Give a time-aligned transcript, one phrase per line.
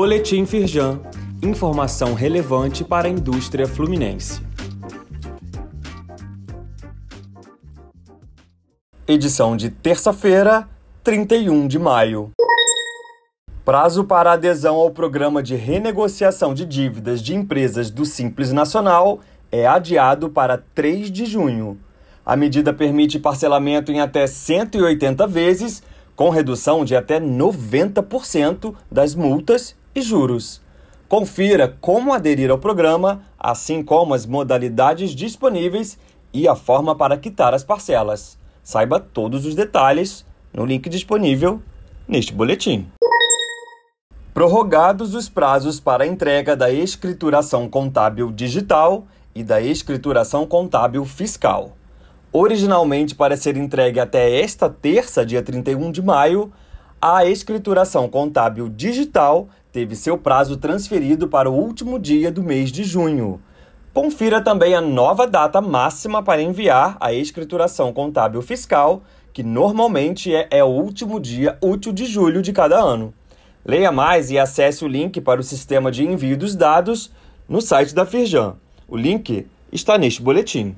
[0.00, 1.00] Boletim Firjan.
[1.42, 4.40] Informação relevante para a indústria fluminense.
[9.08, 10.68] Edição de terça-feira,
[11.02, 12.30] 31 de maio.
[13.64, 19.18] Prazo para adesão ao programa de renegociação de dívidas de empresas do Simples Nacional
[19.50, 21.76] é adiado para 3 de junho.
[22.24, 25.82] A medida permite parcelamento em até 180 vezes,
[26.14, 30.60] com redução de até 90% das multas e juros.
[31.08, 35.98] Confira como aderir ao programa, assim como as modalidades disponíveis
[36.32, 38.38] e a forma para quitar as parcelas.
[38.62, 41.62] Saiba todos os detalhes no link disponível
[42.06, 42.86] neste boletim.
[44.34, 51.76] Prorrogados os prazos para entrega da escrituração contábil digital e da escrituração contábil fiscal.
[52.32, 56.52] Originalmente para ser entregue até esta terça, dia 31 de maio,
[57.00, 62.82] a escrituração contábil digital teve seu prazo transferido para o último dia do mês de
[62.82, 63.40] junho.
[63.94, 70.48] Confira também a nova data máxima para enviar a escrituração contábil fiscal, que normalmente é,
[70.50, 73.14] é o último dia útil de julho de cada ano.
[73.64, 77.12] Leia mais e acesse o link para o sistema de envio dos dados
[77.48, 78.56] no site da Firjan.
[78.88, 80.74] O link está neste boletim.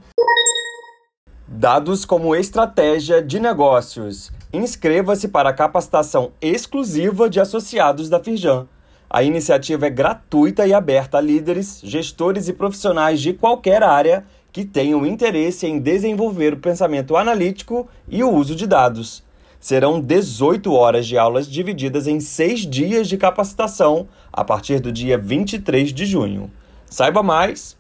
[1.49, 4.31] Dados como estratégia de negócios.
[4.53, 8.69] Inscreva-se para a capacitação exclusiva de associados da Firjan.
[9.13, 14.65] A iniciativa é gratuita e aberta a líderes, gestores e profissionais de qualquer área que
[14.65, 19.25] tenham interesse em desenvolver o pensamento analítico e o uso de dados.
[19.59, 25.19] Serão 18 horas de aulas divididas em seis dias de capacitação a partir do dia
[25.19, 26.49] 23 de junho.
[26.87, 27.77] Saiba mais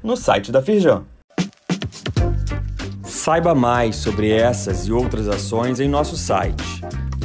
[0.00, 1.02] no site da Firjan.
[3.02, 6.78] Saiba mais sobre essas e outras ações em nosso site